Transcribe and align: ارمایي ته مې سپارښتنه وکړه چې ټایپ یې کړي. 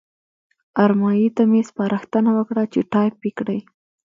ارمایي 0.83 1.27
ته 1.35 1.43
مې 1.51 1.61
سپارښتنه 1.69 2.29
وکړه 2.37 2.63
چې 2.73 2.79
ټایپ 2.91 3.17
یې 3.25 3.31
کړي. 3.39 3.59